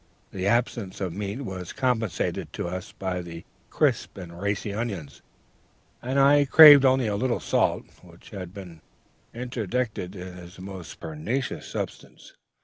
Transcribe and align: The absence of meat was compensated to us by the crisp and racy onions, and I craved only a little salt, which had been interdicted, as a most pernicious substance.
The 0.31 0.47
absence 0.47 0.99
of 0.99 1.13
meat 1.13 1.41
was 1.41 1.73
compensated 1.73 2.51
to 2.53 2.67
us 2.67 2.91
by 2.91 3.21
the 3.21 3.45
crisp 3.69 4.17
and 4.17 4.41
racy 4.41 4.73
onions, 4.73 5.21
and 6.01 6.17
I 6.19 6.45
craved 6.45 6.85
only 6.85 7.05
a 7.05 7.15
little 7.15 7.39
salt, 7.39 7.85
which 8.01 8.31
had 8.31 8.51
been 8.51 8.81
interdicted, 9.31 10.15
as 10.15 10.57
a 10.57 10.61
most 10.61 10.99
pernicious 10.99 11.67
substance. 11.67 12.33